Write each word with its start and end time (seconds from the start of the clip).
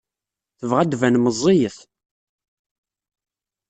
Tebɣa 0.59 0.79
ad 0.81 0.87
d-tban 0.91 1.15
meẓẓiyet. 1.19 1.77